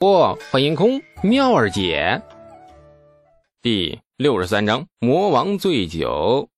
[0.00, 2.22] 不，欢迎空妙儿姐。
[3.60, 6.48] 第六十三章魔王醉酒。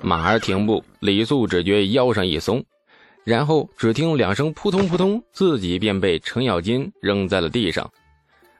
[0.00, 2.64] 马儿停步，李素只觉腰上一松，
[3.22, 7.92] 然后只听两声扑通扑通，自己便被程咬金扔在了地上。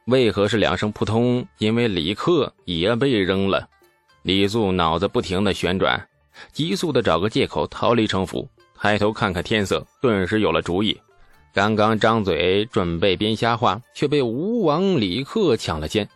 [0.04, 1.42] 为何是两声扑通？
[1.56, 3.66] 因为李克也被扔了。
[4.20, 6.06] 李素脑子不停的旋转，
[6.52, 8.46] 急速的找个借口逃离城府，
[8.78, 10.94] 抬头看看天色，顿时有了主意。
[11.54, 16.08] 刚刚张嘴准备编瞎话，却被吴王李克抢了先。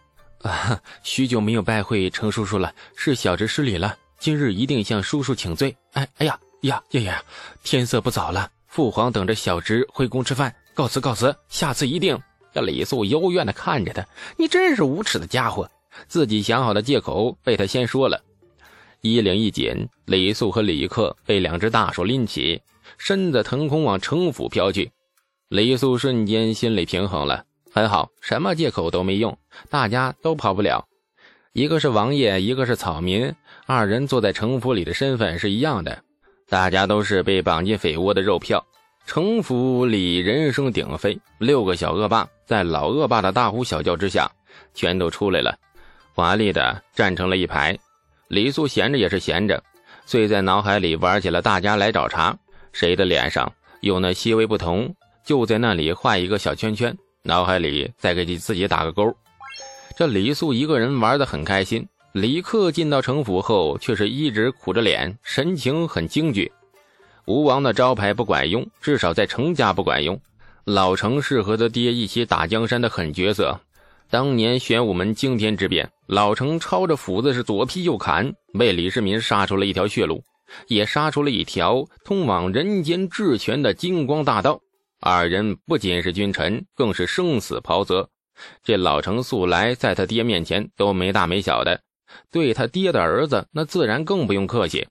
[0.42, 3.96] 啊，许久没有拜会程叔叔了，是小侄失礼了。
[4.18, 5.76] 今日一定向叔叔请罪。
[5.92, 7.22] 哎，哎呀呀呀呀！
[7.62, 10.52] 天色不早了，父皇等着小侄回宫吃饭。
[10.74, 12.18] 告辞告辞，下次一定。
[12.52, 14.04] 这李素幽怨的看着他，
[14.36, 15.70] 你真是无耻的家伙！
[16.08, 18.20] 自己想好的借口被他先说了。
[19.02, 22.60] 衣领一紧，李素和李克被两只大手拎起，
[22.96, 24.90] 身子腾空往城府飘去。
[25.48, 29.34] 李素瞬间心里平衡了，很好，什么借口都没用，
[29.70, 30.86] 大家都跑不了。
[31.54, 33.34] 一个是王爷，一个是草民，
[33.66, 36.02] 二人坐在城府里的身份是一样的，
[36.50, 38.62] 大家都是被绑进匪窝的肉票。
[39.06, 44.30] 城府里人声鼎沸，六个小恶霸在老恶霸的大呼小叫之下，
[44.74, 45.56] 全都出来了，
[46.12, 47.74] 华丽的站成了一排。
[48.28, 49.64] 李素闲着也是闲着，
[50.04, 52.36] 遂在脑海里玩起了大家来找茬，
[52.70, 53.50] 谁的脸上
[53.80, 54.94] 有那些微不同。
[55.28, 59.14] 就在那里画一个小圈圈，脑海里再给自己打个勾。
[59.94, 61.86] 这李素一个人玩得很开心。
[62.12, 66.50] 李克进到城府后，却是一直苦着脸，神情很惊惧。
[67.26, 70.18] 吴王的招牌不管用，至少在程家不管用。
[70.64, 73.60] 老程是和他爹一起打江山的狠角色。
[74.08, 80.24] 当年玄武门惊天之变，老程抄着斧子是左劈右砍，为李世民杀出了一条血路，
[80.68, 84.58] 也杀出了一条通往人间至权的金光大道。
[85.00, 88.08] 二人不仅是君臣，更是生死袍泽。
[88.62, 91.80] 这老程素来在他爹面前都没大没小的，
[92.30, 94.86] 对他爹的儿子那自然更不用客气。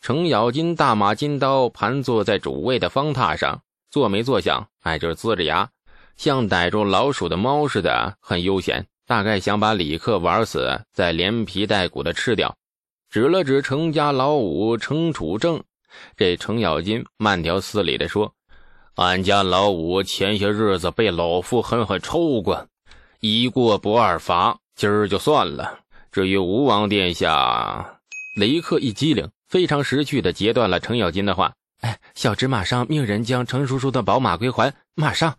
[0.00, 5.70] 程咬金大马金刀盘坐在主位的方榻上，坐没坐相，哎，就是呲着牙，
[6.16, 8.86] 像逮住老鼠的猫似的，很悠闲。
[9.06, 12.56] 大概想把李克玩死，再连皮带骨的吃掉。
[13.10, 15.62] 指了指程家老五程楚正，
[16.16, 18.34] 这程咬金慢条斯理地说。
[18.96, 22.68] 俺家老五前些日子被老夫狠狠抽过，
[23.18, 25.80] 一过不二罚，今儿就算了。
[26.12, 27.98] 至于吴王殿下，
[28.38, 35.34] 雷克一激灵，非常识趣的截断了程咬金的话：“哎，小侄马上命人将程叔叔的宝马归还，马上。”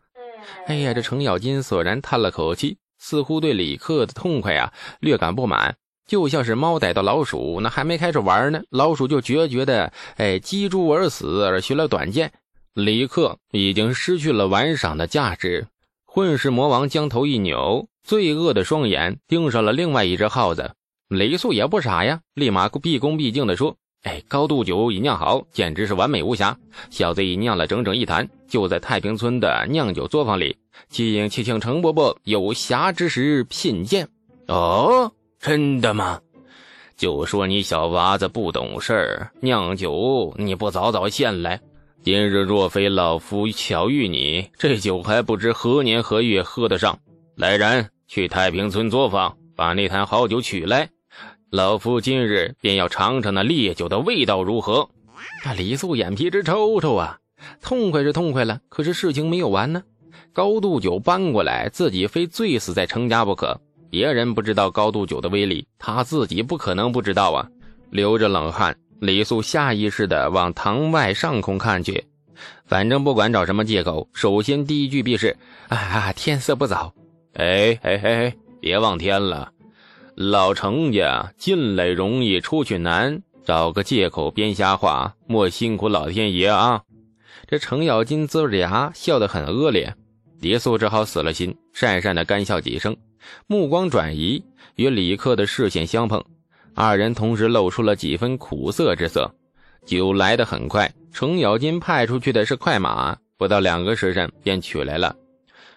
[0.67, 12.33] 哎呀，这程咬金索然叹了口气，似乎对李克的痛快啊略感不满，就像是猫逮到老鼠，那还没开始玩呢，老鼠就决绝的哎击猪而死，而寻了短见。
[12.75, 15.65] 李克已经失去了玩赏的价值。
[16.05, 20.73] 混世魔王将头一扭，罪恶的双眼盯上了另外一只耗子。
[21.07, 26.57] 李素也不傻呀，立马毕恭毕敬地说：“哎，高度酒已酿好，简直是完美无瑕。
[26.89, 30.57] 小子已酿了整整一坛，就在太平村的酿酒作坊里，
[30.89, 34.05] 请请请程伯伯有暇之时品鉴。”
[34.49, 35.09] 哦，
[35.39, 36.19] 真的吗？
[36.97, 41.61] 就说你小娃子不懂事儿，酿酒你不早早献来。
[42.05, 46.99] 今日若非老夫巧遇你，这酒还不知何年何月喝得上。
[47.35, 50.87] 来人，去太平村作坊，把那坛好酒取来。
[51.49, 54.87] 老夫今日便要尝尝那烈酒的味道如何。
[55.43, 57.17] 那李素眼皮直抽抽啊，
[57.59, 59.81] 痛快是痛快了，可是事情没有完呢。
[60.31, 63.59] 高度酒搬过来，自己非醉死在程家不可。
[63.89, 67.49] 别人不知道高度酒的威力，他自己不可能不知道啊。
[67.89, 68.77] 流着冷汗。
[68.99, 72.05] 李素下意识地往堂外上空看去，
[72.65, 75.35] 反正不管找什么借口，首先第一句必是
[75.69, 76.93] ：“啊，天色不早。”
[77.33, 79.51] 哎哎哎，别望天了，
[80.15, 86.81] 老程家进来容易出去难，找个借口编瞎话，莫辛苦老天爷啊！
[87.47, 89.93] 这程咬金呲着牙笑得很恶劣，
[90.39, 92.95] 李素只好死了心，讪讪地干笑几声，
[93.45, 94.43] 目光转移，
[94.75, 96.23] 与李克的视线相碰。
[96.75, 99.33] 二人同时露出了几分苦涩之色。
[99.85, 105.15] 酒来得很快，程咬金派出去的是快马，不到两个时辰便取来了。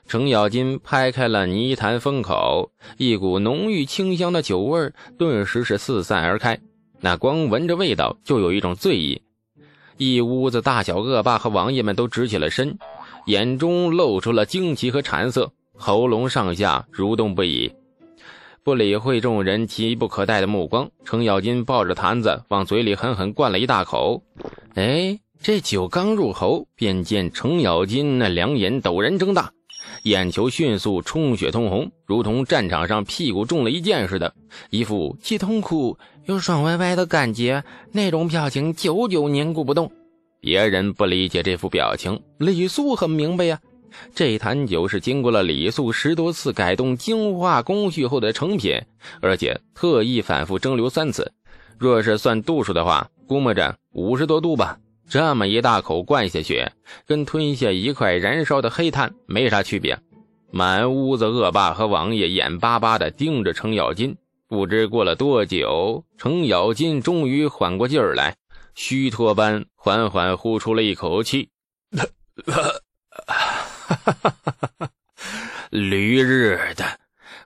[0.08, 6.58] 程咬金拍开了泥坛封口，一股浓郁清香的酒味顿时是四散而开。
[7.00, 9.22] 那光闻着味道就有一种醉意。
[9.98, 12.76] 一屋子大小恶霸和王爷们都直起了身，
[13.26, 17.70] 眼中露出了惊奇和馋色，喉咙上下蠕动不已。
[18.68, 24.22] 不理会众人急不可待的目光，程咬金抱着坛子往嘴里狠狠灌了一大口。
[24.74, 29.52] 哎，这酒刚入喉，便见程咬金那两眼陡然睁大，
[30.02, 34.34] 眼球迅速充血通红，如同战场上屁股中了一箭似的，
[34.68, 39.90] 一副既痛苦又爽歪歪的感觉，那种表情久久凝固不动。
[40.42, 43.58] 别人不理解这副表情，李素很明白呀。
[44.14, 48.80] 这坛酒是经过了李素十多次改动精化工序后的成品，
[49.20, 51.32] 而且特意反复蒸馏三次。
[51.78, 54.78] 若是算度数的话，估摸着五十多度吧。
[55.08, 56.70] 这么一大口灌下去，
[57.06, 59.98] 跟吞下一块燃烧的黑炭没啥区别。
[60.50, 64.16] 满屋子恶霸和王爷眼巴巴地盯着程咬金。
[64.48, 68.34] 不知过了多久，程咬金终于缓过劲儿来，
[68.74, 71.50] 虚脱般缓缓呼出了一口气。
[73.94, 74.90] 哈哈哈哈
[75.70, 76.84] 驴日的，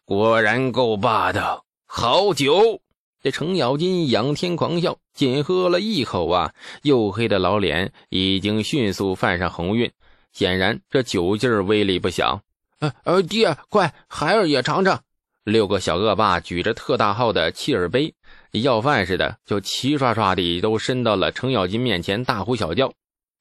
[0.04, 2.80] 果然够霸道，好酒！
[3.22, 6.52] 这程咬金仰天狂笑，仅喝了一口啊，
[6.82, 9.92] 黝黑的老脸已经迅速泛上红晕，
[10.32, 12.42] 显然这酒劲儿威力不小。
[12.80, 15.02] 呃呃，爹，快，孩儿也尝尝。
[15.44, 18.14] 六个小恶霸举着特大号的契尔杯，
[18.50, 22.92] 要饭似的，就齐刷刷地都伸到了程咬金面前，大呼小叫。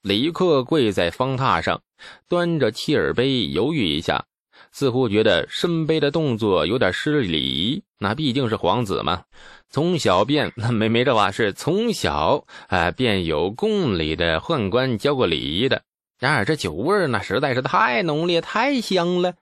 [0.04, 1.82] 李克跪在方榻上，
[2.28, 4.26] 端着契尔杯，犹豫一下，
[4.72, 7.84] 似乎觉得伸杯的动作有点失礼。
[7.98, 9.24] 那毕竟是皇子嘛，
[9.70, 15.84] 从小便没没这话，是从小啊便有宫里的宦官教过礼仪的。
[16.20, 19.34] 然而这酒味那实在是太浓烈，太香了。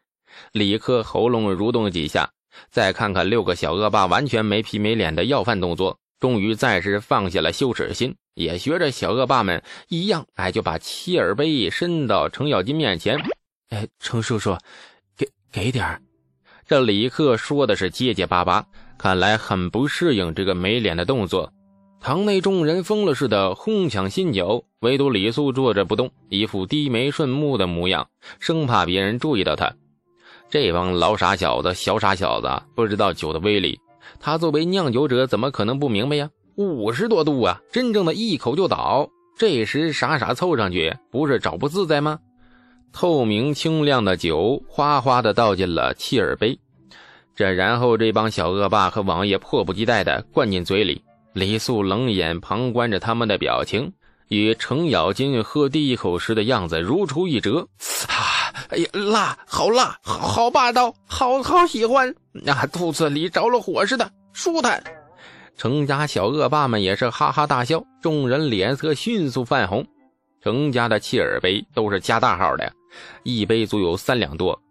[0.52, 2.32] 李克喉咙蠕动几下，
[2.70, 8.16] 再看看六个小恶霸完全没皮没脸的要饭动作，终于暂时放下了羞耻心。
[8.36, 13.20] 也学着小恶霸们一样，哎，就把切尔杯伸到程咬金面前。
[13.70, 14.58] 哎，程叔叔，
[15.18, 16.02] 给给点儿。
[16.66, 18.66] 这李克说的是结结巴巴，
[18.98, 21.52] 看来很不适应这个没脸的动作。
[22.00, 28.08] 堂内众人疯了似的哄抢新酒，唯独李素坐着不动，一副低眉顺目的模样，
[28.40, 29.74] 生怕别人注意到他。
[30.50, 33.78] 这帮老傻小子、小傻小子不知道酒的威力，
[34.20, 36.30] 他作为酿酒者，怎么可能不明白呀？
[36.56, 39.10] 五十多度啊，真正的一口就倒。
[39.38, 42.20] 这时傻傻凑上去，不是找不自在吗？
[42.92, 46.60] 透明清亮的酒哗哗的倒进了契尔杯，
[47.36, 51.02] 这然后这帮小恶霸和王爷迫不及待的灌进嘴里。
[51.34, 53.94] 李素冷眼旁观着他们的表情，
[54.28, 57.68] 与程咬金喝第一口时的样子如出一辙。
[58.08, 58.26] 啊，
[58.70, 64.84] 哎呀，辣，好辣，好好霸道，好好喜欢，那肚子里着了火似的，舒坦。
[65.58, 69.86] 程家小恶霸们也是哈哈大笑，众人脸色迅速泛红。
[70.42, 72.72] 程家的契尔杯都是加大号的，
[73.24, 74.62] 一杯足有三两多。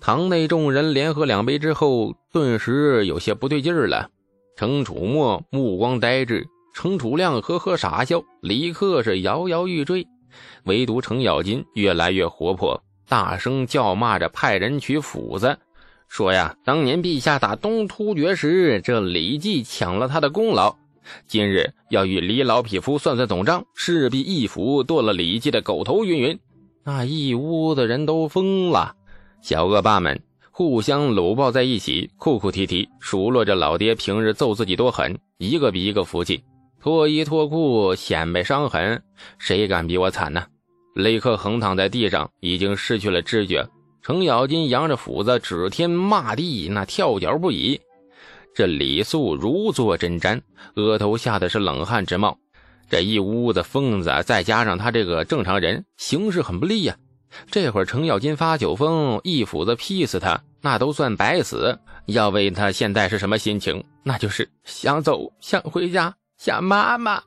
[0.00, 4.08] 堂内众人连喝两杯之后，顿时有些不对劲儿了。
[4.56, 10.06] 程楚墨目光呆滞，程楚亮呵呵傻笑，李克是摇摇欲坠，
[10.64, 12.80] 唯独程咬金越来越活泼，
[13.10, 15.58] 大声叫骂着，派人取斧子。
[16.06, 20.76] 说呀，当年陛下打东突厥时，这李绩抢了他的功劳。
[21.26, 26.38] 今日要与李老匹夫算算总账，势必一斧剁了李绩的狗头云云。
[26.84, 28.94] 那一屋子人都疯了，
[29.42, 30.22] 小恶霸们
[30.52, 36.44] 互相搂抱在一起，哭哭啼啼，数落着老爹平日揍自己多狠，一个比一个服气，
[36.80, 39.02] 脱衣脱裤显摆伤痕，
[39.36, 40.46] 谁敢比我惨呢？
[41.02, 43.66] 立刻横躺在地上，已经失去了知觉。
[44.02, 47.80] 程咬金扬着斧子指天骂地，那跳脚不已。
[48.54, 50.40] 这李素如坐针毡，
[50.74, 52.36] 额头下的是冷汗直冒。
[52.88, 56.96] 这一屋子疯子，再加上他这个正常人，形势很不利呀。
[57.50, 61.78] 这会儿程咬金发酒疯，一斧子劈死他，那都算白死。
[62.06, 67.22] 要问他现在是什么心情，那就是想走，想回家，想妈妈。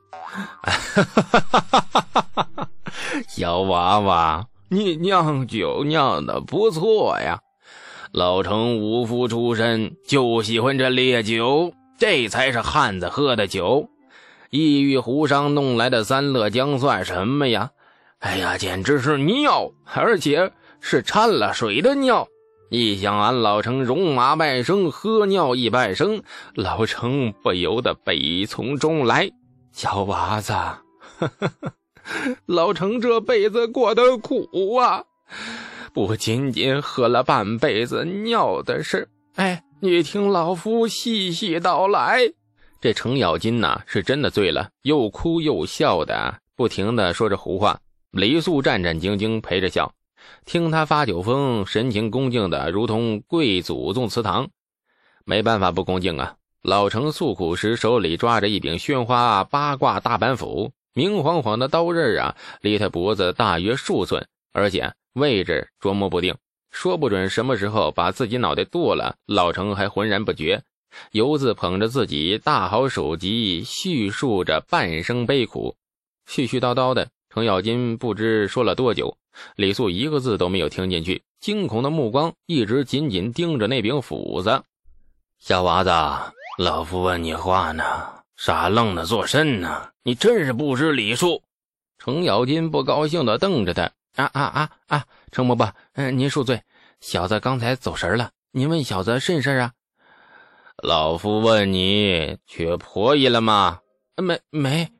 [3.30, 4.44] 小娃娃。
[4.68, 7.38] 你酿酒酿的不错呀，
[8.10, 13.88] 老成武夫出身，就喜欢这烈酒，这才是汉子喝的酒。
[14.50, 17.70] 异域胡商弄来的三乐姜算什么呀？
[18.18, 22.26] 哎呀，简直是尿，而且是掺了水的尿。
[22.70, 26.22] 一想俺老程戎马半生，喝尿一半生，
[26.54, 29.30] 老程不由得悲从中来。
[29.72, 30.52] 小娃子。
[30.52, 30.80] 呵
[31.18, 31.72] 呵呵
[32.46, 35.04] 老程这辈子过得苦啊，
[35.92, 39.08] 不仅仅喝了半辈子尿的事。
[39.36, 42.32] 哎，你听老夫细细道来。
[42.80, 47.78] 这程咬金呐，是真的醉了，又哭又笑的，不停的说着胡话。
[48.10, 49.92] 李素战战兢兢陪着笑，
[50.44, 54.48] 听他发酒疯，神情恭敬的如同跪祖宗祠堂。
[55.24, 56.36] 没办法不恭敬啊！
[56.62, 60.72] 老程诉苦时，手里抓着一柄宣花八卦大板斧。
[60.94, 66.34] 明晃晃的刀刃啊，离他脖子大约数寸，而且位置捉摸不定，
[66.70, 70.62] 说不准什么时候把自己脑袋剁了，老程还浑然不觉。
[71.10, 75.74] 游子捧着自己大好手机，叙述着半生悲苦，
[76.28, 77.08] 絮絮叨叨的。
[77.30, 79.16] 程咬金不知说了多久，
[79.56, 84.62] 李素一个字都没有听进去，惊恐的目光一直紧紧盯着那柄斧子。
[85.38, 85.90] 小娃子，
[86.58, 87.84] 老夫问你话呢，
[88.36, 89.90] 傻愣的做甚呢？
[90.02, 91.42] 你真是不知礼数！
[91.98, 93.90] 程咬金不高兴的瞪着他。
[94.16, 95.04] 啊啊啊啊！
[95.32, 96.62] 程伯伯，嗯，您恕罪，
[97.00, 98.30] 小子刚才走神了。
[98.52, 99.72] 您问小子甚事啊？
[100.82, 103.80] 老夫问你，娶婆姨了吗？
[104.16, 104.93] 没没。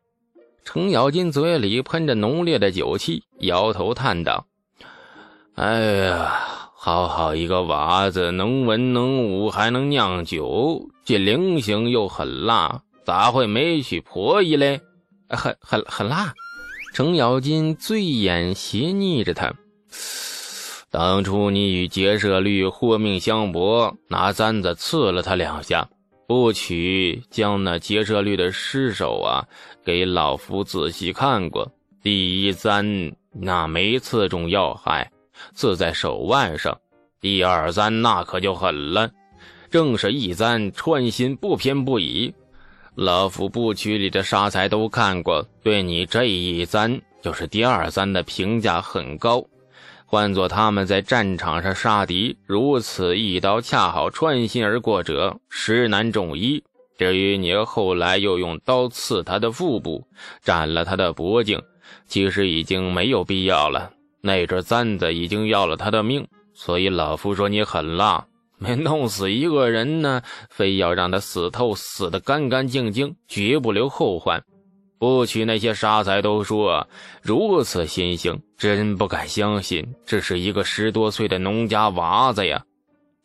[0.65, 4.47] 程咬金嘴里喷着浓烈的酒气，摇头叹道
[5.55, 6.33] ：“哎呀，
[6.75, 14.81] 好好一个娃子，能文能武，还能酿酒，这灵性又很辣，咋会没娶婆姨嘞？
[15.29, 16.33] 很很很辣。”
[16.95, 19.53] 程咬金醉眼斜睨着他
[20.91, 25.89] ：“当初你与劫舍律豁命相搏，拿簪子刺了他两下。”
[26.27, 29.47] 不取，将那劫舍律的尸首啊，
[29.85, 31.71] 给老夫仔细看过。
[32.03, 35.11] 第一簪那没刺中要害，
[35.55, 36.73] 刺在手腕上；
[37.21, 39.11] 第二簪那可就狠了，
[39.71, 42.35] 正是一簪穿心，不偏不倚。
[42.95, 49.45] 老夫部曲里的杀才都看过，对你这一簪，就是第二簪的评价很高。
[50.15, 56.63] 换做他们在战场上杀敌，如此一刀恰好穿心而过者，十难中一。
[56.97, 60.07] 至于你后来又用刀刺他的腹部，
[60.41, 61.61] 斩了他的脖颈，
[62.07, 63.91] 其实已经没有必要了。
[64.21, 68.25] 那只簪子已经要了他的命，所以老夫说你狠辣，
[68.57, 74.41] 没弄死一个人呢，非要让他死透，死得干干净净，绝不留后患。
[75.05, 76.89] 不取那些杀才都说
[77.21, 82.65] 如此心性，真不敢相信这是一个十多岁的农家娃子呀！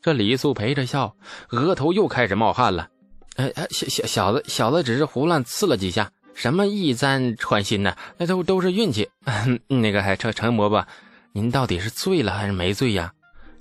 [0.01, 1.15] 这李素陪着笑，
[1.51, 2.89] 额头又开始冒汗了。
[3.37, 7.95] 哎哎，小小小子，小子只是胡乱刺了几下，什么一簪穿心呢？
[8.17, 9.07] 那都都是运气。
[9.69, 10.85] 那个，还程程伯伯，
[11.31, 13.13] 您到底是醉了还是没醉呀？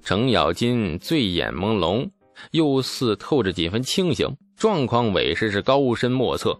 [0.02, 2.10] 程咬金醉眼朦胧，
[2.50, 6.58] 又似透着几分清醒，状况委实是高深莫测。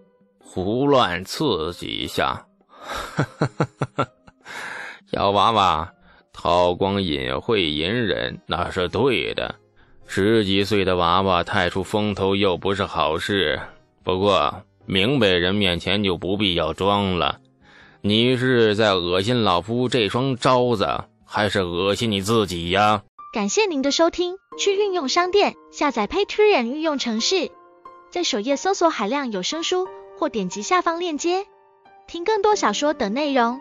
[0.51, 2.47] 胡乱刺几下，
[5.13, 5.93] 小娃娃，
[6.33, 9.57] 韬光隐晦隐忍那是对的。
[10.07, 13.61] 十几岁的娃娃太出风头又不是好事。
[14.03, 17.41] 不过明白人面前就不必要装了。
[18.01, 23.03] 你是在恶心老夫这双招子，还是恶心你自己呀？
[23.35, 27.51] 感谢您的收听，去运用商店下载 Patreon 运用城市，
[28.11, 29.87] 在首页搜索海量有声书。
[30.19, 31.47] 或点击下方链接，
[32.09, 33.61] 听更多小说等内容。